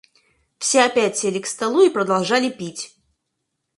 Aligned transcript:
Все 0.57 0.81
опять 0.81 1.15
сели 1.15 1.37
к 1.39 1.45
столу 1.45 1.85
и 1.85 1.91
продолжали 1.91 2.49
пить. 2.49 2.97